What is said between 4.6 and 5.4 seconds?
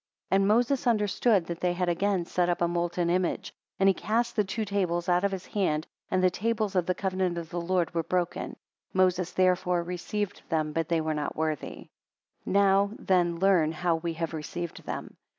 tables out of